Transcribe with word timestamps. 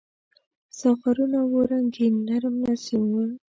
ساغرونه 0.79 1.39
وو 1.49 1.59
رنګین، 1.71 2.13
نرم 2.27 2.55
نسیم 2.65 3.03
و 3.11 3.13